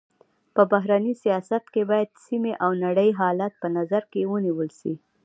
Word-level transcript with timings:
په 0.55 0.61
بهرني 0.71 1.13
سیاست 1.23 1.63
کي 1.73 1.81
باید 1.91 2.09
سيمي 2.25 2.53
او 2.63 2.69
نړۍ 2.85 3.09
حالت 3.19 3.53
په 3.61 3.67
نظر 3.77 4.03
کي 4.11 4.21
ونیول 4.31 4.69
سي. 4.79 4.93